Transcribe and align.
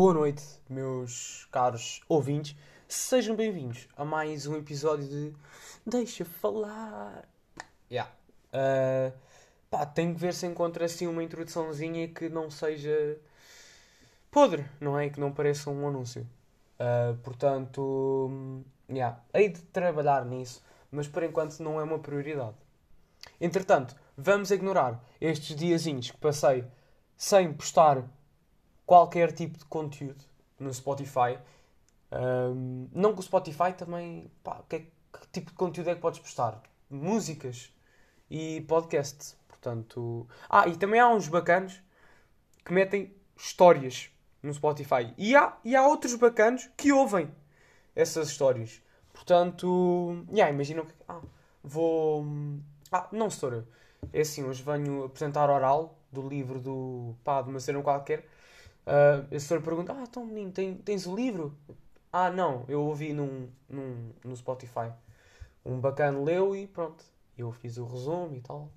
Boa 0.00 0.14
noite, 0.14 0.42
meus 0.66 1.46
caros 1.52 2.00
ouvintes. 2.08 2.56
Sejam 2.88 3.36
bem-vindos 3.36 3.86
a 3.94 4.02
mais 4.02 4.46
um 4.46 4.56
episódio 4.56 5.06
de 5.06 5.34
Deixa 5.84 6.24
falar. 6.24 7.28
Yeah. 7.92 8.10
Uh, 8.46 9.12
pá, 9.68 9.84
tenho 9.84 10.14
que 10.14 10.20
ver 10.22 10.32
se 10.32 10.46
encontro 10.46 10.82
assim 10.82 11.06
uma 11.06 11.22
introduçãozinha 11.22 12.08
que 12.08 12.30
não 12.30 12.50
seja 12.50 13.18
podre, 14.30 14.64
não 14.80 14.98
é? 14.98 15.10
Que 15.10 15.20
não 15.20 15.32
pareça 15.32 15.68
um 15.68 15.86
anúncio. 15.86 16.26
Uh, 16.80 17.14
portanto, 17.18 18.64
yeah. 18.88 19.22
hei 19.34 19.50
de 19.50 19.60
trabalhar 19.64 20.24
nisso, 20.24 20.64
mas 20.90 21.08
por 21.08 21.22
enquanto 21.24 21.60
não 21.60 21.78
é 21.78 21.82
uma 21.82 21.98
prioridade. 21.98 22.56
Entretanto, 23.38 23.94
vamos 24.16 24.50
ignorar 24.50 24.98
estes 25.20 25.54
diazinhos 25.54 26.10
que 26.10 26.16
passei 26.16 26.64
sem 27.18 27.52
postar 27.52 28.02
qualquer 28.90 29.30
tipo 29.30 29.56
de 29.56 29.64
conteúdo 29.66 30.24
no 30.58 30.74
Spotify. 30.74 31.38
Um, 32.10 32.88
não 32.92 33.12
que 33.12 33.20
o 33.20 33.22
Spotify 33.22 33.72
também. 33.72 34.28
Pá, 34.42 34.64
que, 34.68 34.80
que, 34.80 35.28
tipo 35.30 35.50
de 35.52 35.56
conteúdo 35.56 35.90
é 35.90 35.94
que 35.94 36.00
podes 36.00 36.18
postar? 36.18 36.60
Músicas 36.90 37.72
e 38.28 38.62
podcasts. 38.62 39.36
Portanto. 39.46 40.26
Ah, 40.48 40.66
e 40.66 40.76
também 40.76 40.98
há 40.98 41.08
uns 41.08 41.28
bacanos 41.28 41.80
que 42.64 42.72
metem 42.72 43.14
histórias 43.36 44.10
no 44.42 44.52
Spotify. 44.52 45.14
E 45.16 45.36
há, 45.36 45.56
e 45.64 45.76
há 45.76 45.86
outros 45.86 46.16
bacanos 46.16 46.68
que 46.76 46.90
ouvem 46.90 47.30
essas 47.94 48.28
histórias. 48.28 48.82
Portanto. 49.12 50.26
Yeah, 50.32 50.52
imagina 50.52 50.84
que. 50.84 50.94
Ah, 51.06 51.20
vou. 51.62 52.26
Ah, 52.90 53.06
não, 53.12 53.30
setora. 53.30 53.68
É 54.12 54.22
assim, 54.22 54.42
hoje 54.42 54.64
venho 54.64 55.04
apresentar 55.04 55.48
oral 55.48 55.96
do 56.10 56.28
livro 56.28 56.58
do. 56.58 57.14
pá, 57.22 57.40
de 57.40 57.50
uma 57.50 57.60
cena 57.60 57.80
qualquer. 57.82 58.26
Uh, 58.86 59.34
a 59.34 59.40
senhora 59.40 59.64
pergunta: 59.64 59.92
Ah, 59.92 60.02
então 60.02 60.24
menino, 60.24 60.52
tem, 60.52 60.74
tens 60.76 61.06
o 61.06 61.14
livro? 61.14 61.56
Ah, 62.12 62.30
não, 62.30 62.64
eu 62.68 62.82
ouvi 62.82 63.12
num, 63.12 63.48
num, 63.68 64.12
no 64.24 64.36
Spotify. 64.36 64.92
Um 65.64 65.80
bacana 65.80 66.18
leu 66.20 66.56
e 66.56 66.66
pronto. 66.66 67.04
Eu 67.36 67.52
fiz 67.52 67.76
o 67.78 67.84
resumo 67.86 68.34
e 68.34 68.40
tal. 68.40 68.70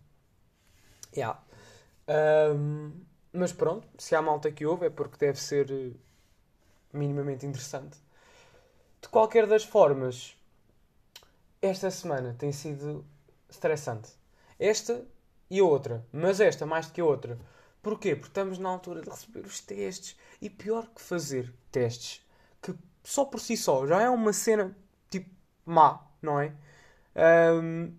Yeah. 1.16 1.42
Um, 2.08 2.92
mas 3.32 3.52
pronto, 3.52 3.88
se 3.98 4.16
há 4.16 4.22
malta 4.22 4.52
que 4.52 4.66
ouve 4.66 4.86
é 4.86 4.90
porque 4.90 5.18
deve 5.18 5.40
ser 5.40 5.72
eh, 5.72 5.92
minimamente 6.92 7.46
interessante. 7.46 7.98
De 9.02 9.10
qualquer 9.10 9.48
das 9.48 9.64
formas, 9.64 10.38
esta 11.62 11.90
semana 11.90 12.36
tem 12.38 12.52
sido 12.52 13.06
estressante. 13.50 14.12
Esta 14.60 15.04
e 15.50 15.60
a 15.60 15.64
outra, 15.64 16.06
mas 16.12 16.40
esta 16.40 16.66
mais 16.66 16.88
do 16.88 16.94
que 16.94 17.02
a 17.02 17.06
outra 17.06 17.40
Porquê? 17.84 18.16
Porque 18.16 18.30
estamos 18.30 18.58
na 18.58 18.70
altura 18.70 19.02
de 19.02 19.10
receber 19.10 19.46
os 19.46 19.60
testes. 19.60 20.18
E 20.42 20.50
pior 20.50 20.88
que 20.88 21.02
fazer 21.02 21.54
testes, 21.70 22.26
que 22.62 22.74
só 23.04 23.26
por 23.26 23.40
si 23.40 23.58
só 23.58 23.86
já 23.86 24.02
é 24.02 24.10
uma 24.10 24.32
cena 24.32 24.76
tipo 25.10 25.30
má, 25.66 26.02
não 26.22 26.40
é? 26.40 26.54
Um, 27.16 27.94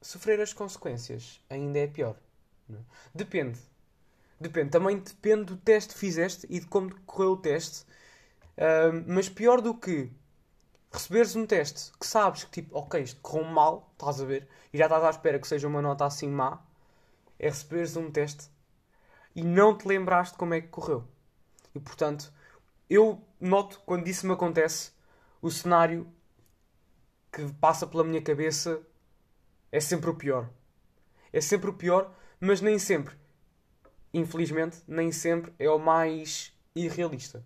sofrer 0.00 0.40
as 0.40 0.52
consequências 0.52 1.40
ainda 1.48 1.78
é 1.78 1.86
pior. 1.86 2.16
É? 2.70 2.74
Depende. 3.14 3.58
Depende. 4.38 4.70
Também 4.70 4.98
depende 4.98 5.44
do 5.44 5.56
teste 5.56 5.94
que 5.94 5.98
fizeste 5.98 6.46
e 6.50 6.60
de 6.60 6.66
como 6.66 6.94
correu 7.00 7.32
o 7.32 7.36
teste. 7.38 7.86
Um, 8.58 9.14
mas 9.14 9.28
pior 9.28 9.62
do 9.62 9.74
que 9.74 10.10
receberes 10.92 11.34
um 11.34 11.46
teste 11.46 11.92
que 11.98 12.06
sabes 12.06 12.44
que 12.44 12.50
tipo, 12.50 12.78
ok, 12.78 13.02
isto 13.02 13.20
correu 13.22 13.44
mal, 13.44 13.90
estás 13.92 14.20
a 14.20 14.24
ver, 14.24 14.46
e 14.72 14.78
já 14.78 14.84
estás 14.84 15.02
à 15.02 15.10
espera 15.10 15.38
que 15.38 15.48
seja 15.48 15.66
uma 15.66 15.82
nota 15.82 16.04
assim 16.04 16.28
má, 16.28 16.62
é 17.38 17.48
receberes 17.48 17.96
um 17.96 18.10
teste 18.10 18.50
e 19.36 19.44
não 19.44 19.76
te 19.76 19.86
lembraste 19.86 20.36
como 20.38 20.54
é 20.54 20.62
que 20.62 20.68
correu. 20.68 21.06
E 21.74 21.78
portanto, 21.78 22.32
eu 22.88 23.22
noto 23.38 23.80
quando 23.84 24.08
isso 24.08 24.26
me 24.26 24.32
acontece, 24.32 24.92
o 25.42 25.50
cenário 25.50 26.10
que 27.30 27.52
passa 27.60 27.86
pela 27.86 28.02
minha 28.02 28.22
cabeça 28.22 28.80
é 29.70 29.78
sempre 29.78 30.08
o 30.08 30.14
pior. 30.14 30.48
É 31.30 31.40
sempre 31.40 31.68
o 31.68 31.74
pior, 31.74 32.14
mas 32.40 32.62
nem 32.62 32.78
sempre, 32.78 33.14
infelizmente, 34.14 34.82
nem 34.88 35.12
sempre 35.12 35.52
é 35.58 35.68
o 35.68 35.78
mais 35.78 36.56
irrealista. 36.74 37.44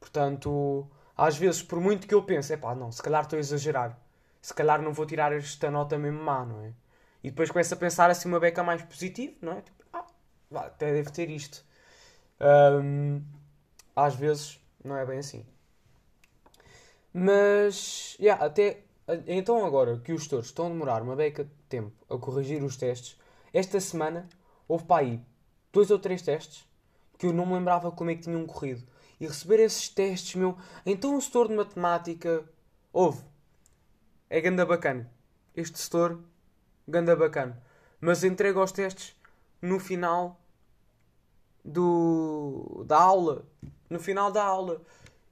Portanto, 0.00 0.90
às 1.16 1.36
vezes, 1.36 1.62
por 1.62 1.80
muito 1.80 2.08
que 2.08 2.14
eu 2.14 2.24
pense, 2.24 2.52
é 2.52 2.56
pá, 2.56 2.74
não, 2.74 2.90
se 2.90 3.00
calhar 3.00 3.22
estou 3.22 3.36
a 3.36 3.40
exagerar, 3.40 3.96
se 4.42 4.52
calhar 4.52 4.82
não 4.82 4.92
vou 4.92 5.06
tirar 5.06 5.32
esta 5.32 5.70
nota 5.70 5.96
mesmo 5.96 6.20
má, 6.22 6.44
não 6.44 6.60
é? 6.62 6.72
E 7.22 7.30
depois 7.30 7.50
começo 7.50 7.72
a 7.74 7.76
pensar 7.76 8.10
assim 8.10 8.28
uma 8.28 8.40
beca 8.40 8.64
mais 8.64 8.82
positiva, 8.82 9.36
não 9.40 9.52
é? 9.52 9.62
Tipo, 9.62 9.84
até 10.54 10.92
deve 10.92 11.10
ter 11.10 11.30
isto. 11.30 11.64
Um, 12.40 13.22
às 13.94 14.14
vezes 14.14 14.60
não 14.84 14.96
é 14.96 15.04
bem 15.04 15.18
assim. 15.18 15.44
Mas, 17.12 18.16
yeah, 18.20 18.44
até. 18.44 18.82
Então, 19.26 19.64
agora 19.64 19.98
que 19.98 20.12
os 20.12 20.24
tutores 20.24 20.46
estão 20.46 20.66
a 20.66 20.68
demorar 20.68 21.02
uma 21.02 21.16
beca 21.16 21.44
de 21.44 21.50
tempo 21.68 21.92
a 22.14 22.18
corrigir 22.18 22.62
os 22.62 22.76
testes, 22.76 23.18
esta 23.52 23.80
semana 23.80 24.28
houve 24.68 24.84
para 24.84 25.02
aí 25.02 25.20
dois 25.72 25.90
ou 25.90 25.98
três 25.98 26.20
testes 26.20 26.68
que 27.16 27.26
eu 27.26 27.32
não 27.32 27.46
me 27.46 27.54
lembrava 27.54 27.90
como 27.90 28.10
é 28.10 28.14
que 28.14 28.22
tinham 28.22 28.46
corrido. 28.46 28.86
E 29.18 29.26
receber 29.26 29.58
esses 29.60 29.88
testes, 29.88 30.36
meu. 30.36 30.56
Então, 30.86 31.16
o 31.16 31.20
setor 31.20 31.48
de 31.48 31.54
matemática. 31.54 32.44
Houve. 32.92 33.22
É 34.30 34.40
ganda 34.40 34.64
bacana. 34.64 35.10
Este 35.56 35.78
setor, 35.78 36.20
ganda 36.86 37.16
bacana. 37.16 37.60
Mas 38.00 38.22
entrega 38.22 38.62
os 38.62 38.70
testes 38.70 39.17
no 39.60 39.78
final 39.78 40.40
do, 41.64 42.84
da 42.86 43.00
aula. 43.00 43.44
No 43.88 43.98
final 43.98 44.30
da 44.30 44.44
aula. 44.44 44.80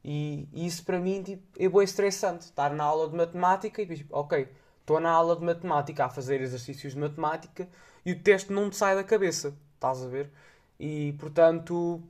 E, 0.04 0.48
e 0.52 0.66
isso 0.66 0.84
para 0.84 1.00
mim 1.00 1.22
tipo, 1.22 1.42
é 1.58 1.68
bem 1.68 1.82
estressante. 1.82 2.44
Estar 2.44 2.72
na 2.72 2.84
aula 2.84 3.08
de 3.08 3.16
matemática 3.16 3.82
e 3.82 3.86
tipo, 3.86 4.16
ok, 4.16 4.48
estou 4.80 5.00
na 5.00 5.10
aula 5.10 5.36
de 5.36 5.44
matemática 5.44 6.04
a 6.04 6.08
fazer 6.08 6.40
exercícios 6.40 6.94
de 6.94 6.98
matemática 6.98 7.68
e 8.04 8.12
o 8.12 8.20
teste 8.20 8.52
não 8.52 8.66
me 8.66 8.72
sai 8.72 8.94
da 8.94 9.04
cabeça. 9.04 9.56
Estás 9.74 10.02
a 10.02 10.08
ver? 10.08 10.30
E 10.78 11.14
portanto. 11.18 12.02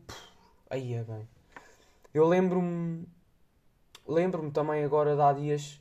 aí 0.68 0.94
é 0.94 1.04
bem. 1.04 1.28
Eu 2.12 2.26
lembro-me. 2.26 3.06
Lembro-me 4.06 4.50
também 4.52 4.84
agora 4.84 5.16
de 5.16 5.22
há 5.22 5.32
dias. 5.32 5.80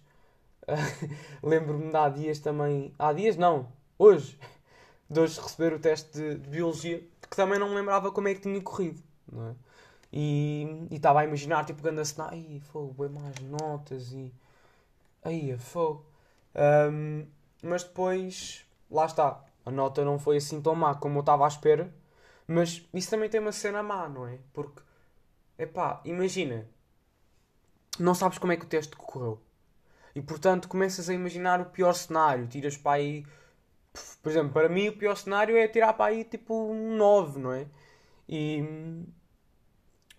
lembro-me 1.43 1.89
de 1.89 1.95
há 1.95 2.09
dias 2.09 2.39
também. 2.39 2.93
Há 2.97 3.13
dias 3.13 3.37
não, 3.37 3.67
hoje 3.99 4.37
de 5.09 5.19
hoje 5.19 5.39
receber 5.39 5.73
o 5.73 5.79
teste 5.79 6.11
de, 6.11 6.35
de, 6.35 6.49
biologia, 6.49 6.99
que 7.29 7.35
também 7.35 7.59
não 7.59 7.69
me 7.69 7.75
lembrava 7.75 8.11
como 8.11 8.27
é 8.27 8.33
que 8.33 8.41
tinha 8.41 8.61
corrido, 8.61 9.01
não 9.31 9.49
é? 9.49 9.55
E 10.11 10.87
estava 10.91 11.21
a 11.21 11.25
imaginar, 11.25 11.65
tipo, 11.65 11.81
grande 11.81 12.05
cena, 12.05 12.29
ai, 12.31 12.61
fogo, 12.71 12.93
bem 13.03 13.09
mais 13.09 13.39
notas 13.41 14.11
e. 14.13 14.33
Aí, 15.23 15.57
fogo. 15.57 16.05
Um, 16.55 17.25
mas 17.61 17.83
depois, 17.83 18.65
lá 18.89 19.05
está, 19.05 19.43
a 19.65 19.71
nota 19.71 20.05
não 20.05 20.19
foi 20.19 20.37
assim 20.37 20.61
tão 20.61 20.75
má 20.75 20.95
como 20.95 21.17
eu 21.17 21.21
estava 21.21 21.45
à 21.45 21.47
espera, 21.47 21.93
mas 22.47 22.87
isso 22.93 23.09
também 23.09 23.29
tem 23.29 23.41
uma 23.41 23.51
cena 23.51 23.83
má, 23.83 24.07
não 24.07 24.27
é? 24.27 24.39
Porque, 24.53 24.81
epá, 25.57 26.01
imagina, 26.05 26.67
não 27.99 28.13
sabes 28.13 28.37
como 28.37 28.53
é 28.53 28.57
que 28.57 28.65
o 28.65 28.69
teste 28.69 28.95
correu. 28.95 29.41
E 30.15 30.21
portanto 30.21 30.69
começas 30.69 31.09
a 31.09 31.13
imaginar 31.13 31.59
o 31.59 31.65
pior 31.65 31.93
cenário, 31.93 32.47
tiras 32.47 32.77
para 32.77 32.93
aí 32.97 33.25
por 34.21 34.29
exemplo, 34.29 34.53
para 34.53 34.69
mim 34.69 34.89
o 34.89 34.97
pior 34.97 35.15
cenário 35.15 35.57
é 35.57 35.67
tirar 35.67 35.93
para 35.93 36.11
aí 36.11 36.23
tipo 36.23 36.53
um 36.71 36.95
9, 36.95 37.39
não 37.39 37.53
é? 37.53 37.67
E. 38.27 38.63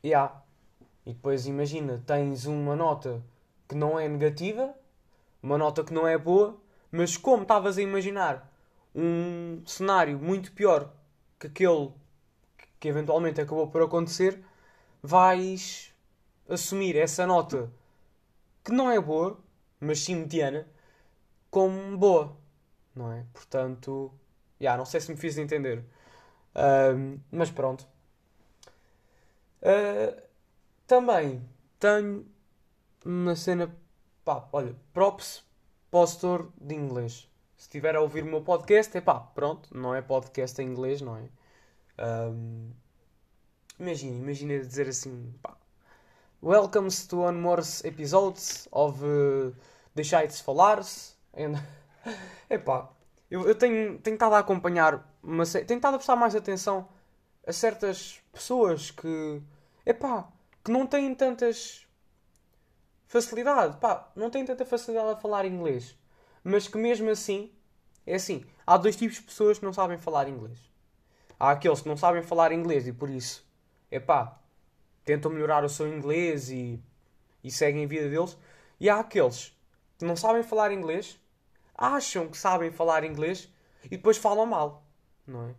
Yeah. 0.04 0.42
E 1.04 1.12
depois 1.12 1.46
imagina, 1.46 2.02
tens 2.06 2.46
uma 2.46 2.74
nota 2.74 3.22
que 3.68 3.74
não 3.74 3.98
é 3.98 4.08
negativa, 4.08 4.74
uma 5.42 5.56
nota 5.56 5.84
que 5.84 5.94
não 5.94 6.06
é 6.06 6.18
boa, 6.18 6.60
mas 6.90 7.16
como 7.16 7.42
estavas 7.42 7.78
a 7.78 7.82
imaginar 7.82 8.52
um 8.94 9.62
cenário 9.66 10.18
muito 10.18 10.52
pior 10.52 10.92
que 11.38 11.46
aquele 11.46 11.92
que 12.80 12.88
eventualmente 12.88 13.40
acabou 13.40 13.68
por 13.68 13.82
acontecer, 13.82 14.42
vais 15.02 15.94
assumir 16.48 16.96
essa 16.96 17.26
nota 17.26 17.70
que 18.64 18.72
não 18.72 18.90
é 18.90 19.00
boa, 19.00 19.38
mas 19.80 20.00
sim 20.00 20.16
mediana, 20.16 20.66
como 21.50 21.96
boa 21.96 22.36
não 22.96 23.12
é? 23.12 23.24
Portanto, 23.32 24.12
yeah, 24.60 24.76
não 24.76 24.86
sei 24.86 25.00
se 25.00 25.10
me 25.10 25.16
fiz 25.16 25.36
entender. 25.38 25.84
Um, 26.56 27.20
mas 27.30 27.50
pronto. 27.50 27.86
Uh, 29.62 30.20
também 30.86 31.46
tenho 31.78 32.26
uma 33.04 33.36
cena. 33.36 33.74
Pá, 34.24 34.48
olha, 34.52 34.74
props 34.92 35.44
postor 35.90 36.50
de 36.60 36.74
inglês. 36.74 37.28
Se 37.56 37.62
estiver 37.62 37.96
a 37.96 38.00
ouvir 38.00 38.22
o 38.22 38.26
meu 38.26 38.42
podcast, 38.42 38.96
é 38.96 39.00
pá, 39.00 39.20
pronto, 39.20 39.68
não 39.76 39.94
é 39.94 40.02
podcast 40.02 40.60
em 40.60 40.66
inglês, 40.66 41.00
não 41.00 41.16
é? 41.16 41.28
Um, 41.98 42.70
imagina, 43.78 44.16
imagina 44.18 44.58
dizer 44.58 44.88
assim, 44.88 45.32
pá. 45.42 45.56
Welcome 46.42 46.88
to 47.08 47.20
one 47.20 47.38
more 47.38 47.62
episodes 47.84 48.68
of 48.70 49.02
uh, 49.02 49.54
Deixai-se 49.94 50.42
Falar-se. 50.42 51.14
And 51.34 51.54
Epá, 52.48 52.90
eu, 53.30 53.46
eu 53.46 53.54
tenho, 53.54 54.00
estado 54.04 54.34
a 54.34 54.38
acompanhar, 54.38 55.16
uma, 55.22 55.44
tenho 55.44 55.78
estado 55.78 55.94
a 55.94 55.98
prestar 55.98 56.16
mais 56.16 56.34
atenção 56.34 56.88
a 57.46 57.52
certas 57.52 58.20
pessoas 58.32 58.90
que, 58.90 59.42
epá, 59.84 60.28
que 60.64 60.70
não 60.70 60.86
têm 60.86 61.14
tantas 61.14 61.86
facilidade, 63.06 63.76
pá, 63.78 64.10
não 64.16 64.30
têm 64.30 64.44
tanta 64.44 64.64
facilidade 64.64 65.10
a 65.10 65.16
falar 65.16 65.44
inglês, 65.44 65.96
mas 66.42 66.66
que 66.68 66.76
mesmo 66.76 67.08
assim, 67.10 67.52
é 68.04 68.16
assim, 68.16 68.44
há 68.66 68.76
dois 68.76 68.96
tipos 68.96 69.16
de 69.16 69.22
pessoas 69.22 69.58
que 69.58 69.64
não 69.64 69.72
sabem 69.72 69.98
falar 69.98 70.28
inglês. 70.28 70.58
Há 71.38 71.50
aqueles 71.50 71.82
que 71.82 71.88
não 71.88 71.96
sabem 71.96 72.22
falar 72.22 72.52
inglês 72.52 72.86
e 72.86 72.92
por 72.92 73.10
isso, 73.10 73.46
epá, 73.90 74.40
tentam 75.04 75.30
melhorar 75.30 75.64
o 75.64 75.68
seu 75.68 75.86
inglês 75.86 76.50
e, 76.50 76.82
e 77.44 77.50
seguem 77.50 77.84
a 77.84 77.88
vida 77.88 78.08
deles. 78.08 78.36
E 78.80 78.88
há 78.88 78.98
aqueles 78.98 79.56
que 79.98 80.04
não 80.04 80.16
sabem 80.16 80.42
falar 80.42 80.72
inglês, 80.72 81.18
acham 81.76 82.28
que 82.28 82.38
sabem 82.38 82.70
falar 82.70 83.04
inglês 83.04 83.52
e 83.84 83.90
depois 83.90 84.16
falam 84.16 84.46
mal, 84.46 84.84
não 85.26 85.50
é? 85.50 85.54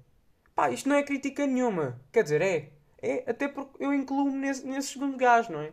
Pá, 0.56 0.72
isto 0.72 0.90
não 0.90 0.96
é 0.96 1.04
crítica 1.04 1.46
nenhuma. 1.46 2.02
Quer 2.12 2.24
dizer, 2.24 2.42
é. 2.42 2.72
É 3.00 3.30
até 3.30 3.48
porque 3.48 3.84
eu 3.84 3.94
incluo-me 3.94 4.36
nesse, 4.40 4.66
nesse 4.66 4.88
segundo 4.94 5.16
gajo, 5.16 5.52
não 5.52 5.62
é? 5.62 5.72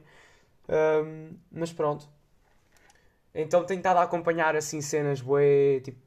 Um, 0.69 1.38
mas 1.50 1.73
pronto. 1.73 2.06
Então 3.35 3.64
tenho 3.64 3.79
estado 3.79 3.96
a 3.96 4.02
acompanhar 4.02 4.55
assim 4.55 4.81
cenas 4.81 5.20
bué, 5.20 5.81
tipo... 5.81 5.99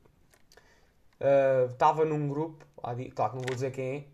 Estava 1.71 2.03
uh, 2.03 2.05
num 2.05 2.29
grupo, 2.29 2.63
claro 3.15 3.31
que 3.31 3.37
não 3.37 3.43
vou 3.47 3.55
dizer 3.55 3.71
quem 3.71 4.07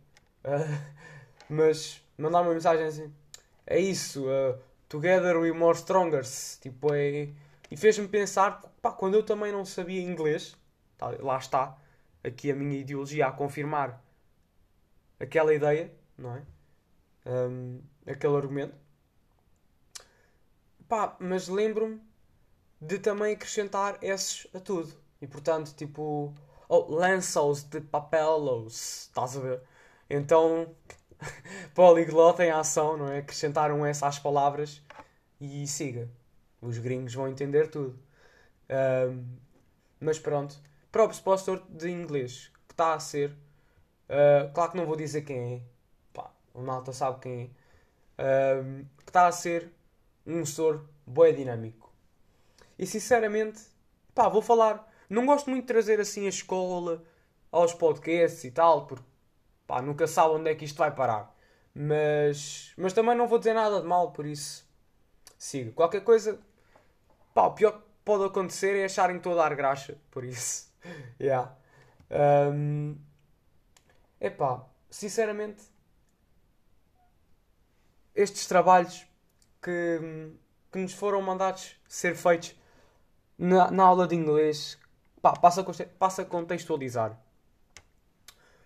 é, 0.45 0.49
uh, 0.49 0.95
mas 1.49 2.01
mandar 2.17 2.41
uma 2.41 2.53
mensagem 2.53 2.85
assim, 2.85 3.13
é 3.67 3.77
isso, 3.77 4.25
uh, 4.25 4.57
together 4.87 5.37
we 5.37 5.51
more 5.51 5.77
stronger, 5.77 6.23
tipo 6.61 6.93
é... 6.93 7.27
E 7.73 7.75
fez-me 7.75 8.07
pensar, 8.07 8.61
pá, 8.83 8.91
quando 8.91 9.15
eu 9.15 9.23
também 9.23 9.51
não 9.51 9.65
sabia 9.65 9.99
inglês, 9.99 10.55
tá, 10.95 11.07
lá 11.19 11.39
está, 11.39 11.75
aqui 12.23 12.51
a 12.51 12.55
minha 12.55 12.79
ideologia 12.79 13.25
a 13.25 13.31
confirmar 13.31 13.99
aquela 15.19 15.51
ideia, 15.51 15.91
não 16.15 16.35
é? 16.35 16.43
Um, 17.25 17.81
aquele 18.05 18.35
argumento. 18.35 18.75
Pá, 20.87 21.17
mas 21.19 21.47
lembro-me 21.47 21.99
de 22.79 22.99
também 22.99 23.33
acrescentar 23.33 23.97
esses 24.03 24.45
a 24.53 24.59
tudo. 24.59 24.95
E 25.19 25.25
portanto, 25.25 25.73
tipo, 25.75 26.31
oh, 26.69 26.95
lenços 26.95 27.63
de 27.63 27.81
papelos, 27.81 29.07
estás 29.07 29.35
a 29.35 29.39
ver? 29.39 29.61
Então, 30.07 30.75
poliglota 31.73 32.45
em 32.45 32.51
ação, 32.51 32.97
não 32.97 33.09
é? 33.09 33.17
Acrescentar 33.17 33.71
um 33.71 33.83
S 33.83 34.05
às 34.05 34.19
palavras 34.19 34.79
e 35.41 35.65
siga. 35.65 36.07
Os 36.63 36.77
gringos 36.77 37.13
vão 37.13 37.27
entender 37.27 37.69
tudo. 37.69 37.99
Um, 38.69 39.25
mas 39.99 40.17
pronto. 40.17 40.59
Próprio 40.91 41.15
expositor 41.15 41.63
de 41.69 41.89
inglês 41.89 42.51
que 42.67 42.73
está 42.73 42.93
a 42.93 42.99
ser. 42.99 43.31
Uh, 44.09 44.51
claro 44.53 44.71
que 44.71 44.77
não 44.77 44.85
vou 44.85 44.95
dizer 44.95 45.23
quem 45.23 45.55
é. 45.55 45.61
Pá, 46.13 46.31
o 46.53 46.61
malta 46.61 46.93
sabe 46.93 47.19
quem 47.19 47.55
é. 48.17 48.61
Um, 48.61 48.85
que 49.03 49.09
está 49.09 49.27
a 49.27 49.31
ser 49.31 49.71
um 50.25 50.45
setor 50.45 50.87
bem 51.05 51.35
dinâmico. 51.35 51.91
E 52.77 52.85
sinceramente, 52.85 53.61
pá, 54.15 54.29
vou 54.29 54.41
falar. 54.41 54.89
Não 55.09 55.25
gosto 55.25 55.49
muito 55.49 55.63
de 55.63 55.67
trazer 55.67 55.99
assim 55.99 56.25
a 56.25 56.29
escola 56.29 57.03
aos 57.51 57.73
podcasts 57.73 58.43
e 58.43 58.51
tal, 58.51 58.87
porque 58.87 59.05
pá, 59.67 59.81
nunca 59.81 60.07
sabe 60.07 60.35
onde 60.35 60.49
é 60.49 60.55
que 60.55 60.65
isto 60.65 60.77
vai 60.77 60.93
parar. 60.93 61.35
Mas, 61.75 62.73
mas 62.77 62.93
também 62.93 63.15
não 63.15 63.27
vou 63.27 63.39
dizer 63.39 63.53
nada 63.53 63.81
de 63.81 63.87
mal, 63.87 64.11
por 64.11 64.25
isso 64.25 64.65
siga. 65.37 65.71
Qualquer 65.71 66.03
coisa, 66.03 66.39
pá, 67.33 67.47
o 67.47 67.51
pior 67.53 67.71
que 67.71 67.83
pode 68.05 68.25
acontecer 68.25 68.75
é 68.75 68.85
acharem 68.85 69.15
que 69.15 69.19
estou 69.19 69.33
a 69.39 69.47
dar 69.47 69.55
graxa, 69.55 69.97
por 70.11 70.23
isso, 70.23 70.71
yeah. 71.19 71.55
Um, 72.09 72.97
epá, 74.19 74.65
sinceramente, 74.89 75.63
estes 78.13 78.45
trabalhos 78.45 79.05
que, 79.61 80.31
que 80.71 80.79
nos 80.79 80.93
foram 80.93 81.21
mandados 81.21 81.75
ser 81.87 82.15
feitos 82.15 82.55
na, 83.37 83.71
na 83.71 83.83
aula 83.83 84.07
de 84.07 84.15
inglês, 84.15 84.77
pá, 85.21 85.33
passa, 85.33 85.63
passa 85.97 86.21
a 86.21 86.25
contextualizar. 86.25 87.19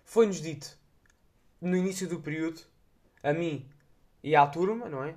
Foi-nos 0.04 0.40
dito 0.40 0.78
no 1.60 1.76
início 1.76 2.08
do 2.08 2.20
período, 2.20 2.60
a 3.22 3.32
mim 3.32 3.68
e 4.22 4.36
à 4.36 4.46
turma, 4.46 4.88
não 4.88 5.04
é? 5.04 5.14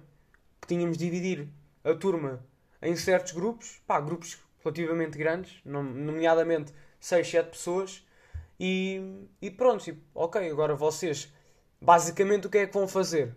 Que 0.60 0.68
tínhamos 0.68 0.98
de 0.98 1.06
dividir 1.06 1.50
a 1.84 1.94
turma 1.94 2.44
em 2.82 2.96
certos 2.96 3.32
grupos, 3.32 3.82
pá, 3.86 4.00
grupos 4.00 4.40
relativamente 4.64 5.18
grandes, 5.18 5.60
nomeadamente 5.66 6.74
6, 7.00 7.28
7 7.28 7.50
pessoas, 7.50 8.06
e, 8.60 9.28
e 9.42 9.50
pronto, 9.50 9.84
tipo, 9.84 10.02
ok, 10.14 10.50
agora 10.50 10.76
vocês, 10.76 11.34
basicamente 11.82 12.48
o 12.48 12.50
que 12.50 12.60
é 12.60 12.68
que 12.68 12.74
vão 12.74 12.88
fazer? 12.88 13.36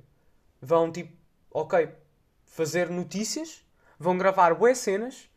Vão, 0.61 0.93
tipo, 0.93 1.13
ok, 1.51 1.89
fazer 2.45 2.91
notícias, 2.91 3.65
vão 3.99 4.19
gravar 4.19 4.55
boas 4.55 4.79
cenas, 4.79 5.29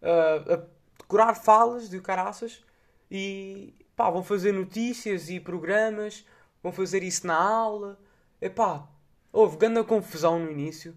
uh, 0.00 0.66
decorar 0.98 1.34
falas 1.34 1.88
de 1.88 2.00
caraças 2.00 2.64
e 3.10 3.74
pá, 3.94 4.10
vão 4.10 4.22
fazer 4.22 4.52
notícias 4.52 5.28
e 5.28 5.38
programas, 5.38 6.26
vão 6.62 6.72
fazer 6.72 7.02
isso 7.02 7.26
na 7.26 7.36
aula. 7.36 7.98
Epá, 8.40 8.88
houve 9.32 9.56
grande 9.56 9.82
confusão 9.84 10.38
no 10.38 10.50
início, 10.50 10.96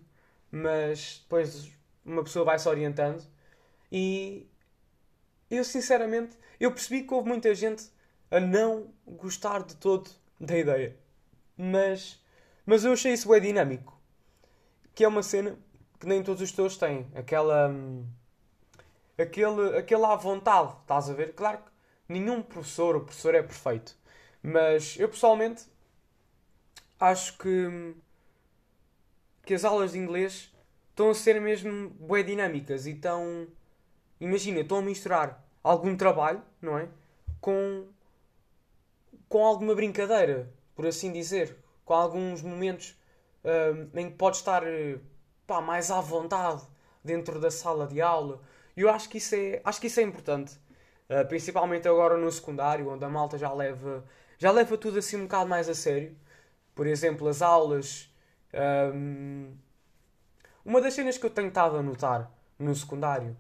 mas 0.52 1.20
depois 1.24 1.72
uma 2.12 2.24
pessoa 2.24 2.46
vai 2.46 2.60
se 2.60 2.68
orientando 2.68 3.24
e 3.92 4.48
eu 5.50 5.64
sinceramente 5.64 6.38
eu 6.60 6.72
percebi 6.72 7.04
que 7.04 7.14
houve 7.14 7.30
muita 7.30 7.54
gente 7.56 7.90
a 8.30 8.40
não 8.40 8.94
gostar 9.08 9.64
de 9.64 9.76
todo 9.76 10.10
da 10.40 10.58
ideia. 10.58 10.96
Mas, 11.58 12.22
mas 12.66 12.86
eu 12.86 12.94
achei 12.94 13.14
isso 13.14 13.30
bem 13.30 13.42
dinâmico 13.42 14.00
que 15.00 15.06
é 15.06 15.08
uma 15.08 15.24
cena 15.24 15.58
que 15.98 16.06
nem 16.06 16.22
todos 16.22 16.42
os 16.42 16.52
teus 16.52 16.76
têm. 16.76 17.10
Aquela. 17.16 17.70
Hum, 17.70 18.06
aquele, 19.18 19.78
aquele 19.78 20.04
à 20.04 20.14
vontade, 20.18 20.76
estás 20.82 21.10
a 21.10 21.14
ver? 21.14 21.34
Claro 21.34 21.60
que 21.60 21.72
nenhum 22.10 22.42
professor 22.42 22.96
ou 22.96 23.02
professor 23.04 23.34
é 23.34 23.42
perfeito. 23.42 23.98
Mas 24.44 25.00
eu 25.00 25.08
pessoalmente 25.08 25.64
acho 27.00 27.38
que. 27.38 27.48
Hum, 27.48 27.96
que 29.46 29.54
as 29.54 29.64
aulas 29.64 29.94
de 29.94 30.00
inglês 30.00 30.54
estão 31.00 31.10
a 31.10 31.16
ser 31.16 31.40
mesmo 31.40 31.90
bué 31.92 32.22
dinâmicas 32.24 32.86
e 32.86 32.92
estão. 32.92 33.48
Imagina, 34.19 34.60
estão 34.60 34.80
a 34.80 34.81
misturar 34.81 35.42
algum 35.63 35.96
trabalho, 35.96 36.42
não 36.62 36.78
é? 36.78 36.90
Com. 37.40 37.88
com 39.30 39.45
alguma 39.45 39.74
brincadeira, 39.74 40.52
por 40.76 40.85
assim 40.85 41.12
dizer. 41.14 41.56
Com 41.85 41.94
alguns 41.94 42.42
momentos 42.42 42.97
em 43.95 44.09
que 44.09 44.16
pode 44.16 44.38
estar 44.38 44.62
pá, 45.47 45.62
mais 45.62 45.90
à 45.90 46.02
vontade 46.02 46.62
dentro 47.04 47.40
da 47.40 47.50
sala 47.50 47.88
de 47.88 48.02
aula. 48.02 48.42
E 48.76 48.81
eu 48.81 48.90
acho 48.90 49.09
que 49.09 49.18
isso 49.18 49.33
é, 49.35 49.62
acho 49.64 49.80
que 49.80 49.88
isso 49.88 50.00
é 50.00 50.04
importante. 50.04 50.59
Uh, 51.09 51.28
principalmente 51.28 51.88
agora 51.88 52.18
no 52.18 52.31
secundário, 52.31 52.88
onde 52.88 53.04
a 53.04 53.09
malta 53.09 53.35
já 53.38 53.52
leva, 53.52 54.06
já 54.38 54.52
leva 54.52 54.78
tudo 54.78 55.00
assim 55.00 55.18
um 55.18 55.24
bocado 55.24 55.50
mais 55.50 55.68
a 55.68 55.74
sério. 55.74 56.16
Por 56.76 56.85
exemplo, 56.85 57.28
as 57.28 57.42
aulas. 57.42 58.14
Um... 58.94 59.56
Uma 60.66 60.81
das 60.81 60.94
cenas 60.94 61.18
que 61.18 61.25
eu 61.25 61.30
tenho 61.30 61.47
estado 61.47 61.78
a 61.78 61.83
notar 61.83 62.31
no 62.57 62.75
secundário 62.75 63.35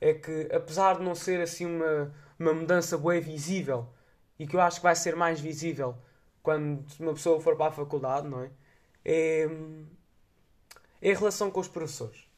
é 0.00 0.14
que, 0.14 0.48
apesar 0.52 0.98
de 0.98 1.02
não 1.02 1.14
ser 1.14 1.40
assim 1.40 1.66
uma, 1.66 2.14
uma 2.38 2.54
mudança 2.54 2.96
boa 2.96 3.20
visível, 3.20 3.88
e 4.38 4.46
que 4.46 4.56
eu 4.56 4.60
acho 4.60 4.78
que 4.78 4.84
vai 4.84 4.96
ser 4.96 5.14
mais 5.14 5.40
visível 5.40 5.94
quando 6.42 6.84
uma 6.98 7.12
pessoa 7.12 7.38
for 7.40 7.56
para 7.56 7.66
a 7.66 7.72
faculdade, 7.72 8.26
não 8.26 8.42
é? 8.42 8.50
é, 9.04 9.48
é 11.00 11.12
relação 11.12 11.50
com 11.50 11.60
os 11.60 11.68
professores. 11.68 12.28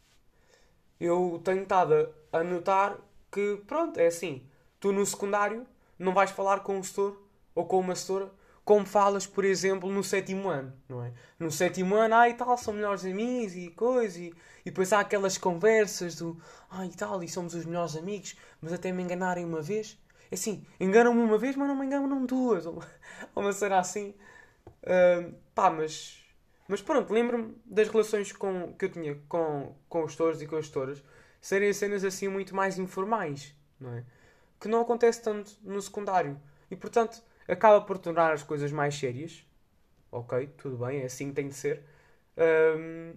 Eu 0.98 1.40
tenho 1.44 1.62
estado 1.62 2.12
a 2.32 2.42
notar 2.42 2.98
que, 3.30 3.62
pronto, 3.66 3.98
é 3.98 4.06
assim. 4.06 4.46
Tu 4.80 4.92
no 4.92 5.04
secundário 5.04 5.66
não 5.98 6.14
vais 6.14 6.30
falar 6.30 6.60
com 6.60 6.78
um 6.78 6.82
setor 6.82 7.20
ou 7.54 7.66
com 7.66 7.80
uma 7.80 7.94
setora 7.94 8.30
como 8.64 8.86
falas, 8.86 9.26
por 9.26 9.44
exemplo, 9.44 9.90
no 9.90 10.04
sétimo 10.04 10.48
ano, 10.48 10.72
não 10.88 11.04
é? 11.04 11.12
No 11.38 11.50
sétimo 11.50 11.96
ano, 11.96 12.14
ah, 12.14 12.28
e 12.28 12.34
tal, 12.34 12.56
são 12.56 12.74
melhores 12.74 13.04
amigos 13.04 13.56
e 13.56 13.70
coisa, 13.70 14.18
e, 14.20 14.32
e 14.64 14.70
depois 14.70 14.92
há 14.92 15.00
aquelas 15.00 15.36
conversas 15.36 16.14
do, 16.16 16.40
ah, 16.70 16.86
e 16.86 16.90
tal, 16.90 17.22
e 17.22 17.28
somos 17.28 17.54
os 17.54 17.64
melhores 17.64 17.96
amigos, 17.96 18.36
mas 18.60 18.72
até 18.72 18.92
me 18.92 19.02
enganarem 19.02 19.44
uma 19.44 19.60
vez. 19.60 19.98
É 20.30 20.34
assim, 20.34 20.64
enganam-me 20.80 21.20
uma 21.20 21.38
vez, 21.38 21.56
mas 21.56 21.68
não 21.68 21.76
me 21.76 21.86
enganam 21.86 22.24
duas, 22.24 22.64
ou 22.66 22.82
uma 23.34 23.52
cena 23.52 23.78
assim. 23.78 24.14
Uh, 24.84 25.34
pá, 25.54 25.70
mas 25.70 26.22
mas 26.68 26.80
pronto, 26.80 27.12
lembro-me 27.12 27.54
das 27.66 27.88
relações 27.88 28.32
com, 28.32 28.72
que 28.74 28.86
eu 28.86 28.88
tinha 28.90 29.20
com, 29.28 29.74
com 29.88 30.04
os 30.04 30.16
touros 30.16 30.40
e 30.40 30.46
com 30.46 30.56
as 30.56 30.68
touras 30.70 31.02
serem 31.38 31.72
cenas 31.72 32.02
assim 32.02 32.28
muito 32.28 32.54
mais 32.56 32.78
informais, 32.78 33.54
não 33.78 33.92
é? 33.94 34.04
Que 34.58 34.68
não 34.68 34.80
acontece 34.80 35.20
tanto 35.20 35.52
no 35.62 35.82
secundário. 35.82 36.40
E 36.70 36.76
portanto 36.76 37.22
acaba 37.48 37.80
por 37.80 37.98
tornar 37.98 38.32
as 38.32 38.42
coisas 38.42 38.72
mais 38.72 38.94
sérias. 38.94 39.44
Ok, 40.10 40.46
tudo 40.58 40.76
bem, 40.84 41.00
é 41.00 41.06
assim 41.06 41.28
que 41.28 41.34
tem 41.34 41.48
de 41.48 41.54
ser. 41.54 41.84
Um, 42.36 43.14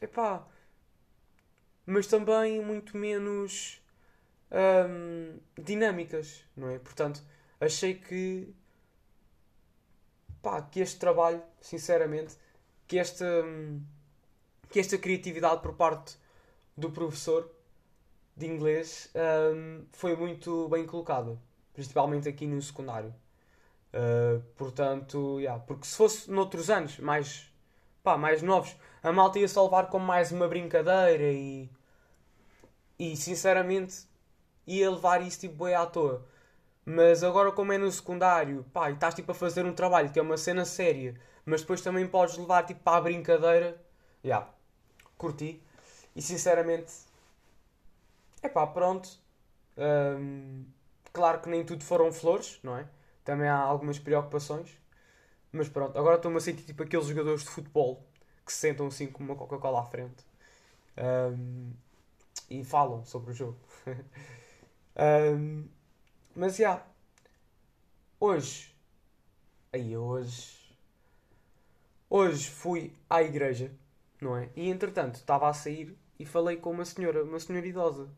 epá, 0.00 0.46
mas 1.86 2.06
também 2.06 2.62
muito 2.62 2.96
menos 2.96 3.80
um, 4.50 5.38
dinâmicas, 5.62 6.44
não 6.56 6.70
é? 6.70 6.78
Portanto, 6.78 7.22
achei 7.60 7.94
que 7.94 8.54
pá, 10.42 10.62
que 10.62 10.80
este 10.80 10.98
trabalho, 10.98 11.42
sinceramente, 11.60 12.36
que 12.86 12.98
esta, 12.98 13.26
que 14.70 14.80
esta 14.80 14.98
criatividade 14.98 15.62
por 15.62 15.74
parte 15.74 16.16
do 16.76 16.90
professor 16.90 17.50
de 18.36 18.46
inglês 18.46 19.10
um, 19.54 19.84
foi 19.92 20.14
muito 20.16 20.68
bem 20.68 20.86
colocada, 20.86 21.38
principalmente 21.78 22.28
aqui 22.28 22.44
no 22.44 22.60
secundário. 22.60 23.14
Uh, 23.94 24.42
portanto, 24.56 25.38
yeah, 25.38 25.62
porque 25.62 25.86
se 25.86 25.96
fosse 25.96 26.28
noutros 26.28 26.68
anos 26.68 26.98
mais, 26.98 27.52
pá, 28.02 28.18
mais 28.18 28.42
novos, 28.42 28.76
a 29.00 29.12
malta 29.12 29.38
ia 29.38 29.46
só 29.46 29.62
levar 29.62 29.86
como 29.86 30.04
mais 30.04 30.32
uma 30.32 30.48
brincadeira 30.48 31.30
e, 31.30 31.70
e 32.98 33.16
sinceramente 33.16 34.08
ia 34.66 34.90
levar 34.90 35.22
isso 35.22 35.38
tipo 35.38 35.64
bem 35.64 35.74
à 35.74 35.86
toa. 35.86 36.26
Mas 36.84 37.22
agora, 37.22 37.52
como 37.52 37.72
é 37.72 37.78
no 37.78 37.90
secundário, 37.92 38.64
pá, 38.72 38.90
e 38.90 38.94
estás 38.94 39.14
tipo 39.14 39.30
a 39.30 39.34
fazer 39.34 39.64
um 39.64 39.72
trabalho 39.72 40.10
que 40.10 40.18
é 40.18 40.22
uma 40.22 40.36
cena 40.36 40.64
séria, 40.64 41.14
mas 41.46 41.60
depois 41.60 41.80
também 41.80 42.08
podes 42.08 42.36
levar 42.36 42.64
tipo 42.64 42.80
para 42.80 42.96
a 42.98 43.00
brincadeira, 43.00 43.80
já, 44.24 44.28
yeah, 44.28 44.50
curti. 45.16 45.62
E 46.16 46.20
sinceramente, 46.22 46.92
é 48.42 48.48
pá, 48.48 48.66
pronto. 48.66 49.08
Um, 49.76 50.64
claro 51.12 51.40
que 51.40 51.48
nem 51.48 51.64
tudo 51.64 51.84
foram 51.84 52.12
flores, 52.12 52.58
não 52.62 52.76
é? 52.76 52.88
Também 53.24 53.48
há 53.48 53.58
algumas 53.58 53.98
preocupações. 53.98 54.78
Mas 55.52 55.68
pronto, 55.68 55.98
agora 55.98 56.16
estou-me 56.16 56.36
a 56.38 56.40
sentir 56.40 56.64
tipo 56.64 56.82
aqueles 56.82 57.06
jogadores 57.06 57.42
de 57.42 57.50
futebol 57.50 58.06
que 58.44 58.52
se 58.52 58.58
sentam 58.60 58.86
assim 58.86 59.06
com 59.08 59.22
uma 59.22 59.36
Coca-Cola 59.36 59.80
à 59.80 59.84
frente 59.84 60.24
um, 60.98 61.72
e 62.50 62.64
falam 62.64 63.04
sobre 63.04 63.32
o 63.32 63.34
jogo. 63.34 63.58
um, 65.36 65.68
mas 66.34 66.56
já, 66.56 66.62
yeah, 66.62 66.86
hoje, 68.20 68.74
aí 69.72 69.96
hoje, 69.96 70.76
hoje 72.08 72.50
fui 72.50 72.92
à 73.08 73.22
igreja, 73.22 73.72
não 74.20 74.36
é? 74.36 74.50
E 74.56 74.68
entretanto 74.68 75.16
estava 75.16 75.48
a 75.48 75.54
sair 75.54 75.96
e 76.18 76.24
falei 76.26 76.56
com 76.56 76.70
uma 76.70 76.84
senhora, 76.84 77.24
uma 77.24 77.40
senhora 77.40 77.66
idosa. 77.66 78.08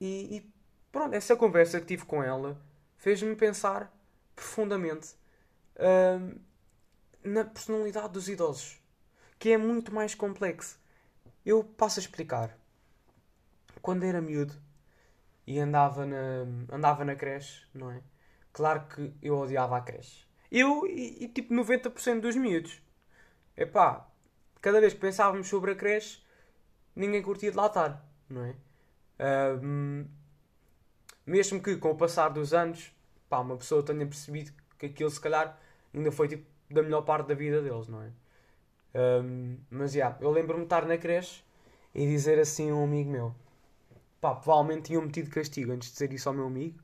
E, 0.00 0.36
e 0.36 0.53
pronto, 0.94 1.12
essa 1.12 1.34
conversa 1.34 1.80
que 1.80 1.86
tive 1.86 2.04
com 2.04 2.22
ela 2.22 2.56
fez-me 2.96 3.34
pensar 3.34 3.92
profundamente 4.36 5.16
uh, 5.74 6.40
na 7.24 7.44
personalidade 7.44 8.12
dos 8.12 8.28
idosos, 8.28 8.80
que 9.36 9.50
é 9.50 9.58
muito 9.58 9.92
mais 9.92 10.14
complexo. 10.14 10.78
Eu 11.44 11.64
passo 11.64 11.98
a 11.98 12.02
explicar. 12.02 12.56
Quando 13.82 14.04
era 14.04 14.22
miúdo 14.22 14.54
e 15.44 15.58
andava 15.58 16.06
na, 16.06 16.46
andava 16.70 17.04
na 17.04 17.16
creche, 17.16 17.66
não 17.74 17.90
é? 17.90 18.00
Claro 18.52 18.86
que 18.86 19.12
eu 19.20 19.36
odiava 19.36 19.76
a 19.76 19.80
creche. 19.80 20.24
Eu 20.50 20.86
e, 20.86 21.24
e 21.24 21.28
tipo 21.28 21.52
90% 21.52 22.20
dos 22.20 22.36
miúdos. 22.36 22.80
Epá, 23.56 24.08
cada 24.60 24.80
vez 24.80 24.94
que 24.94 25.00
pensávamos 25.00 25.48
sobre 25.48 25.72
a 25.72 25.74
creche, 25.74 26.22
ninguém 26.94 27.20
curtia 27.20 27.50
de 27.50 27.56
lá 27.56 27.66
estar, 27.66 28.08
não 28.28 28.44
é? 28.44 28.54
Uh, 29.18 30.06
mesmo 31.26 31.62
que 31.62 31.76
com 31.76 31.90
o 31.90 31.96
passar 31.96 32.28
dos 32.28 32.52
anos, 32.52 32.92
pá, 33.28 33.40
uma 33.40 33.56
pessoa 33.56 33.82
tenha 33.82 34.06
percebido 34.06 34.52
que 34.78 34.86
aquilo 34.86 35.10
se 35.10 35.20
calhar 35.20 35.58
ainda 35.92 36.10
foi 36.12 36.28
tipo 36.28 36.44
da 36.70 36.82
melhor 36.82 37.02
parte 37.02 37.28
da 37.28 37.34
vida 37.34 37.62
deles, 37.62 37.88
não 37.88 38.02
é? 38.02 38.10
Um, 38.96 39.58
mas 39.70 39.92
já, 39.92 39.98
yeah, 39.98 40.18
eu 40.20 40.30
lembro-me 40.30 40.60
de 40.60 40.66
estar 40.66 40.86
na 40.86 40.96
creche 40.96 41.42
e 41.94 42.06
dizer 42.06 42.38
assim 42.38 42.70
a 42.70 42.74
um 42.74 42.84
amigo 42.84 43.10
meu, 43.10 43.34
pá, 44.20 44.34
provavelmente 44.34 44.84
tinham 44.84 45.02
metido 45.02 45.30
castigo 45.30 45.72
antes 45.72 45.88
de 45.88 45.94
dizer 45.94 46.12
isso 46.12 46.28
ao 46.28 46.34
meu 46.34 46.46
amigo, 46.46 46.78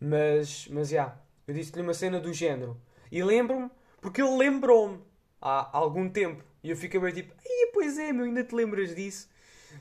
mas, 0.00 0.68
mas 0.68 0.88
já, 0.88 0.96
yeah, 0.96 1.20
eu 1.46 1.54
disse-lhe 1.54 1.82
uma 1.82 1.94
cena 1.94 2.20
do 2.20 2.32
género 2.32 2.80
e 3.10 3.22
lembro-me, 3.22 3.70
porque 4.00 4.22
ele 4.22 4.36
lembrou-me 4.36 5.00
há 5.40 5.76
algum 5.76 6.08
tempo 6.08 6.44
e 6.62 6.70
eu 6.70 6.76
fiquei 6.76 7.00
bem 7.00 7.12
tipo, 7.12 7.34
pois 7.72 7.98
é, 7.98 8.12
meu, 8.12 8.24
ainda 8.24 8.42
te 8.44 8.54
lembras 8.54 8.94
disso? 8.94 9.28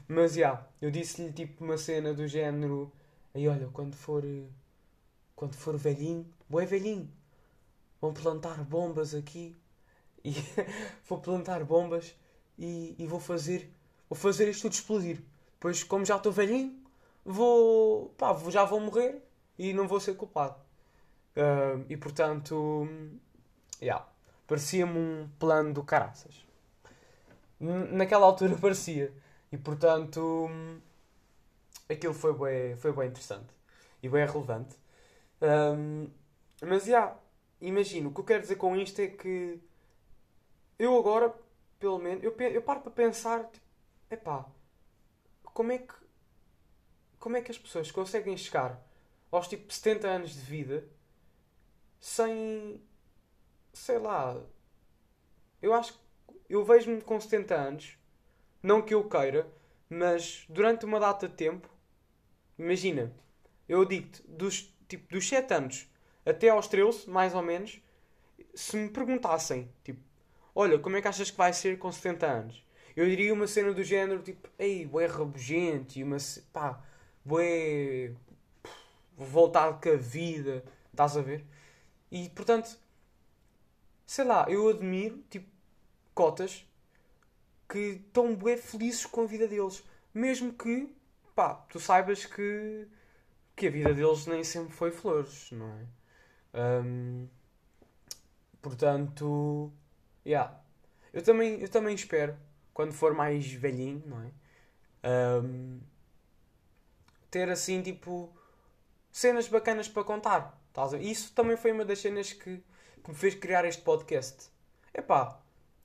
Mas 0.07 0.33
já, 0.33 0.39
yeah, 0.39 0.67
eu 0.81 0.91
disse-lhe 0.91 1.31
tipo 1.31 1.63
uma 1.63 1.77
cena 1.77 2.13
do 2.13 2.27
género, 2.27 2.91
aí 3.37 3.47
olha, 3.47 3.67
quando 3.71 3.95
for, 3.95 4.23
quando 5.35 5.53
for 5.53 5.77
velhinho, 5.77 6.25
boé 6.49 6.65
velhinho, 6.65 7.09
vão 8.01 8.11
plantar 8.11 8.63
bombas 8.63 9.13
aqui 9.13 9.55
e 10.23 10.33
vou 11.07 11.19
plantar 11.19 11.63
bombas 11.63 12.15
e, 12.57 12.95
e, 12.97 13.05
vou 13.05 13.19
fazer 13.19 13.71
vou 14.09 14.17
fazer 14.17 14.49
isto 14.49 14.63
tudo 14.63 14.73
explodir. 14.73 15.21
Pois 15.59 15.83
como 15.83 16.03
já 16.03 16.17
estou 16.17 16.31
velhinho, 16.31 16.81
vou 17.23 18.09
pá, 18.17 18.35
já 18.49 18.65
vou 18.65 18.79
morrer 18.79 19.21
e 19.57 19.71
não 19.71 19.87
vou 19.87 19.99
ser 19.99 20.15
culpado. 20.15 20.59
Uh, 21.35 21.85
e 21.87 21.95
portanto, 21.95 22.87
yeah, 23.79 24.03
parecia-me 24.47 24.97
um 24.97 25.29
plano 25.37 25.73
do 25.73 25.83
caraças. 25.83 26.43
Naquela 27.59 28.25
altura 28.25 28.55
parecia. 28.59 29.13
E 29.51 29.57
portanto, 29.57 30.49
aquilo 31.89 32.13
foi 32.13 32.33
bem, 32.33 32.77
foi 32.77 32.91
bem 32.93 33.07
interessante 33.09 33.53
e 34.01 34.09
bem 34.09 34.25
relevante. 34.25 34.75
Um, 35.41 36.09
mas 36.61 36.85
já, 36.85 36.89
yeah, 36.91 37.19
imagino, 37.61 38.09
o 38.09 38.13
que 38.13 38.19
eu 38.21 38.25
quero 38.25 38.41
dizer 38.41 38.55
com 38.55 38.75
isto 38.75 38.99
é 38.99 39.07
que 39.07 39.59
eu 40.79 40.97
agora, 40.97 41.33
pelo 41.79 41.99
menos, 41.99 42.23
eu, 42.23 42.35
eu 42.35 42.61
paro 42.61 42.81
para 42.81 42.91
pensar, 42.91 43.45
tipo, 43.45 43.65
epá, 44.09 44.45
como 45.57 45.71
é 45.71 45.79
que 45.79 45.93
como 47.19 47.35
é 47.35 47.41
que 47.41 47.51
as 47.51 47.57
pessoas 47.57 47.91
conseguem 47.91 48.37
chegar 48.37 48.79
aos 49.31 49.47
tipo 49.47 49.73
70 49.73 50.07
anos 50.07 50.33
de 50.33 50.39
vida 50.41 50.87
sem 51.99 52.79
sei 53.73 53.97
lá 53.97 54.39
eu 55.59 55.73
acho 55.73 55.99
eu 56.47 56.63
vejo-me 56.63 57.01
com 57.01 57.19
70 57.19 57.55
anos 57.55 57.97
não 58.61 58.83
que 58.83 58.93
eu 58.93 59.09
queira 59.09 59.51
mas 59.89 60.45
durante 60.47 60.85
uma 60.85 60.99
data 60.99 61.27
de 61.27 61.33
tempo 61.33 61.67
imagina 62.57 63.13
eu 63.67 63.83
digo-te 63.85 64.23
dos, 64.27 64.73
tipo, 64.87 65.11
dos 65.13 65.27
7 65.27 65.53
anos 65.53 65.89
até 66.25 66.49
aos 66.49 66.67
13, 66.67 67.09
mais 67.09 67.33
ou 67.33 67.41
menos, 67.41 67.81
se 68.53 68.75
me 68.77 68.89
perguntassem, 68.89 69.69
tipo, 69.83 70.01
olha, 70.53 70.79
como 70.79 70.97
é 70.97 71.01
que 71.01 71.07
achas 71.07 71.31
que 71.31 71.37
vai 71.37 71.53
ser 71.53 71.77
com 71.77 71.91
70 71.91 72.25
anos? 72.25 72.65
Eu 72.95 73.05
diria 73.05 73.33
uma 73.33 73.47
cena 73.47 73.73
do 73.73 73.83
género, 73.83 74.21
tipo, 74.21 74.49
ei, 74.57 74.85
bué 74.85 75.05
rabugente, 75.05 76.03
uma, 76.03 76.17
pá, 76.51 76.83
bué 77.23 78.13
voltado 79.15 79.79
com 79.81 79.89
a 79.89 79.95
vida, 79.95 80.63
estás 80.91 81.15
a 81.15 81.21
ver? 81.21 81.45
E, 82.11 82.29
portanto, 82.29 82.77
sei 84.05 84.25
lá, 84.25 84.45
eu 84.49 84.67
admiro, 84.69 85.23
tipo, 85.29 85.47
cotas 86.13 86.65
que 87.69 88.01
estão 88.07 88.35
bué 88.35 88.57
felizes 88.57 89.05
com 89.05 89.21
a 89.21 89.27
vida 89.27 89.47
deles. 89.47 89.83
Mesmo 90.13 90.53
que, 90.53 90.89
pá, 91.37 91.53
tu 91.69 91.79
saibas 91.79 92.25
que, 92.25 92.87
que 93.55 93.67
a 93.67 93.69
vida 93.69 93.93
deles 93.93 94.25
nem 94.25 94.43
sempre 94.43 94.73
foi 94.73 94.89
flores, 94.89 95.51
não 95.51 95.67
é? 95.67 95.85
Um, 96.83 97.27
portanto, 98.59 99.71
yeah. 100.25 100.59
eu, 101.13 101.21
também, 101.21 101.61
eu 101.61 101.69
também 101.69 101.93
espero, 101.93 102.35
quando 102.73 102.91
for 102.91 103.13
mais 103.13 103.51
velhinho, 103.51 104.01
não 104.07 104.23
é? 104.23 104.31
Um, 105.43 105.79
ter 107.29 107.47
assim, 107.51 107.83
tipo, 107.83 108.35
cenas 109.11 109.47
bacanas 109.47 109.87
para 109.87 110.03
contar. 110.03 110.59
Isso 110.99 111.33
também 111.33 111.55
foi 111.55 111.71
uma 111.71 111.85
das 111.85 111.99
cenas 111.99 112.33
que, 112.33 112.63
que 113.03 113.09
me 113.09 113.15
fez 113.15 113.35
criar 113.35 113.63
este 113.63 113.83
podcast. 113.83 114.49
Epá, 114.91 115.39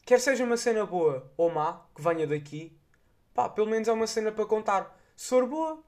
quer 0.06 0.18
seja 0.18 0.44
uma 0.44 0.56
cena 0.56 0.86
boa 0.86 1.30
ou 1.36 1.50
má, 1.50 1.84
que 1.94 2.00
venha 2.00 2.26
daqui, 2.26 2.74
pá, 3.34 3.50
pelo 3.50 3.66
menos 3.66 3.86
é 3.86 3.92
uma 3.92 4.06
cena 4.06 4.32
para 4.32 4.46
contar. 4.46 5.01
Se 5.22 5.28
for 5.28 5.46
boa, 5.46 5.80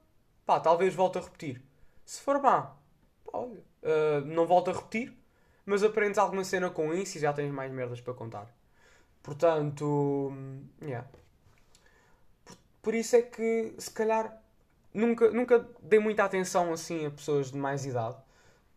pá, 0.47 0.61
talvez 0.61 0.95
volte 0.95 1.19
a 1.19 1.21
repetir. 1.21 1.61
Se 2.05 2.23
for 2.23 2.41
má, 2.41 2.77
pá, 3.25 3.39
olha, 3.39 3.65
uh, 3.83 4.25
não 4.25 4.47
volto 4.47 4.71
a 4.71 4.73
repetir, 4.73 5.13
mas 5.67 5.83
aprendes 5.83 6.19
alguma 6.19 6.45
cena 6.45 6.71
com 6.71 6.95
isso 6.95 7.19
e 7.19 7.21
já 7.21 7.33
tens 7.33 7.51
mais 7.51 7.73
merdas 7.73 8.01
para 8.01 8.15
contar. 8.15 8.47
Portanto, 9.25 10.33
yeah. 10.81 11.05
por, 12.45 12.57
por, 12.81 12.95
isso 12.95 13.17
é 13.17 13.23
que, 13.23 13.75
se 13.77 13.91
calhar, 13.91 14.41
nunca, 14.95 15.29
nunca 15.33 15.69
dei 15.83 15.99
muita 15.99 16.23
atenção 16.23 16.73
assim 16.73 17.05
a 17.05 17.11
pessoas 17.11 17.51
de 17.51 17.59
mais 17.59 17.85
idade. 17.85 18.17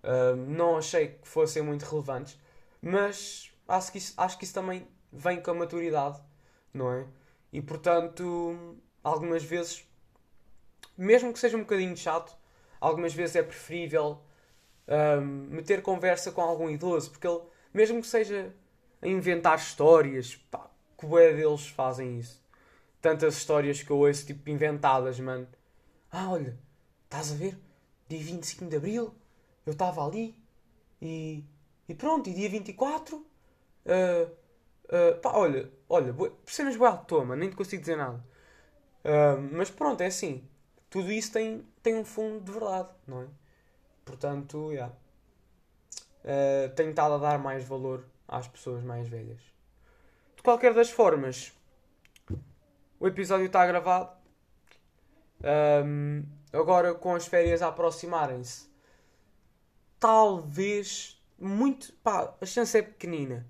Uh, 0.03 0.35
não 0.35 0.77
achei 0.77 1.09
que 1.09 1.27
fossem 1.27 1.61
muito 1.61 1.83
relevantes, 1.83 2.35
mas 2.81 3.51
acho 3.67 3.91
que, 3.91 3.99
isso, 3.99 4.15
acho 4.17 4.35
que 4.39 4.43
isso 4.43 4.55
também 4.55 4.87
vem 5.13 5.39
com 5.39 5.51
a 5.51 5.53
maturidade, 5.53 6.19
não 6.73 6.91
é? 6.91 7.05
E 7.53 7.61
portanto, 7.61 8.75
algumas 9.03 9.43
vezes, 9.43 9.87
mesmo 10.97 11.33
que 11.33 11.39
seja 11.39 11.57
um 11.57 11.61
bocadinho 11.61 11.95
chato, 11.95 12.35
algumas 12.79 13.13
vezes 13.13 13.35
é 13.35 13.43
preferível 13.43 14.19
um, 14.87 15.21
meter 15.21 15.81
conversa 15.81 16.31
com 16.31 16.41
algum 16.41 16.69
idoso, 16.69 17.11
porque 17.11 17.27
ele, 17.27 17.41
mesmo 17.73 18.01
que 18.01 18.07
seja 18.07 18.53
a 19.01 19.07
inventar 19.07 19.57
histórias, 19.57 20.35
pá, 20.35 20.69
que 20.97 21.05
bué 21.05 21.33
deles 21.33 21.67
fazem 21.67 22.19
isso. 22.19 22.43
Tantas 23.01 23.37
histórias 23.37 23.83
que 23.83 23.91
eu 23.91 23.97
ouço, 23.97 24.25
tipo, 24.25 24.49
inventadas, 24.49 25.19
mano. 25.19 25.47
Ah, 26.11 26.29
olha, 26.31 26.57
estás 27.03 27.31
a 27.31 27.35
ver? 27.35 27.57
Dia 28.09 28.19
25 28.19 28.65
de 28.65 28.75
Abril, 28.77 29.13
eu 29.65 29.73
estava 29.73 30.05
ali 30.05 30.35
e, 31.01 31.43
e 31.87 31.93
pronto, 31.93 32.29
e 32.29 32.33
dia 32.33 32.49
24 32.49 33.17
uh, 33.17 34.37
Uh, 34.87 35.19
pá, 35.19 35.33
olha, 35.33 35.69
olha, 35.89 36.15
cenas 36.45 36.77
boa 36.77 36.91
à 36.91 36.97
toa, 36.97 37.25
mano, 37.25 37.41
nem 37.41 37.49
te 37.49 37.57
consigo 37.57 37.81
dizer 37.81 37.97
nada. 37.97 38.23
Uh, 39.03 39.41
mas 39.51 39.69
pronto, 39.69 39.99
é 40.01 40.05
assim. 40.07 40.47
Tudo 40.89 41.11
isso 41.11 41.31
tem, 41.31 41.65
tem 41.83 41.95
um 41.95 42.05
fundo 42.05 42.43
de 42.43 42.51
verdade, 42.51 42.89
não 43.05 43.23
é? 43.23 43.27
Portanto, 44.05 44.71
yeah. 44.71 44.93
uh, 46.23 46.73
tenho 46.75 46.91
estado 46.91 47.15
a 47.15 47.17
dar 47.17 47.39
mais 47.39 47.63
valor 47.63 48.05
às 48.27 48.47
pessoas 48.47 48.83
mais 48.83 49.07
velhas. 49.07 49.39
De 50.35 50.41
qualquer 50.41 50.73
das 50.73 50.89
formas, 50.89 51.51
o 52.99 53.07
episódio 53.07 53.47
está 53.47 53.65
gravado. 53.65 54.15
Um, 55.43 56.23
agora, 56.51 56.93
com 56.95 57.15
as 57.15 57.27
férias 57.27 57.61
a 57.61 57.67
aproximarem-se, 57.67 58.67
talvez, 59.99 61.21
muito, 61.37 61.93
pá, 62.03 62.33
a 62.39 62.45
chance 62.45 62.77
é 62.77 62.81
pequenina, 62.81 63.45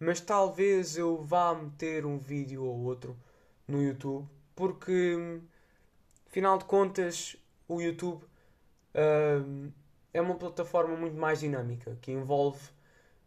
mas 0.00 0.20
talvez 0.20 0.96
eu 0.96 1.22
vá 1.22 1.54
meter 1.54 2.06
um 2.06 2.18
vídeo 2.18 2.64
ou 2.64 2.84
outro 2.84 3.16
no 3.66 3.82
YouTube, 3.82 4.28
porque, 4.54 5.40
afinal 6.28 6.58
de 6.58 6.64
contas, 6.64 7.36
o 7.66 7.80
YouTube 7.80 8.24
um, 8.94 9.72
é 10.12 10.20
uma 10.20 10.34
plataforma 10.36 10.96
muito 10.96 11.16
mais 11.16 11.40
dinâmica, 11.40 11.96
que 12.00 12.12
envolve 12.12 12.60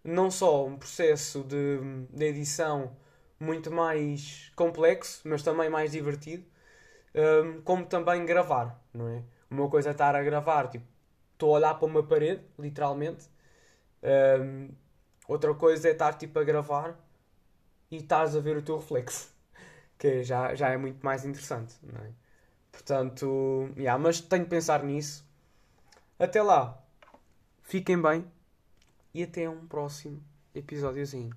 não 0.04 0.32
só 0.32 0.66
um 0.66 0.78
processo 0.78 1.44
de, 1.44 1.80
de 2.10 2.26
edição 2.26 2.96
muito 3.40 3.72
mais 3.72 4.52
complexo, 4.56 5.22
mas 5.26 5.44
também 5.44 5.70
mais 5.70 5.92
divertido, 5.92 6.46
um, 7.16 7.62
como 7.62 7.86
também 7.86 8.26
gravar, 8.26 8.80
não 8.94 9.08
é? 9.10 9.24
Uma 9.50 9.70
coisa 9.70 9.90
é 9.90 9.92
estar 9.92 10.16
a 10.16 10.24
gravar, 10.24 10.70
tipo, 10.70 10.86
estou 11.34 11.52
a 11.56 11.58
olhar 11.58 11.74
para 11.76 11.86
uma 11.88 12.04
parede, 12.04 12.44
literalmente. 12.58 13.30
Um, 14.04 14.70
outra 15.28 15.54
coisa 15.56 15.90
é 15.90 15.92
estar 15.92 16.14
tipo 16.14 16.40
a 16.40 16.44
gravar 16.44 16.98
e 17.92 17.98
estás 17.98 18.36
a 18.36 18.40
ver 18.40 18.58
o 18.58 18.62
teu 18.62 18.78
reflexo, 18.78 19.34
que 20.00 20.24
já, 20.24 20.56
já 20.56 20.70
é 20.70 20.78
muito 20.78 21.04
mais 21.06 21.26
interessante, 21.26 21.76
não 21.84 22.02
é? 22.02 22.21
Portanto, 22.72 23.70
yeah, 23.78 24.02
mas 24.02 24.22
tenho 24.22 24.44
de 24.44 24.50
pensar 24.50 24.84
nisso. 24.84 25.26
Até 26.18 26.42
lá, 26.42 26.78
fiquem 27.64 28.02
bem 28.02 28.26
e 29.14 29.24
até 29.24 29.50
um 29.50 29.68
próximo 29.68 30.24
episódiozinho. 30.54 31.36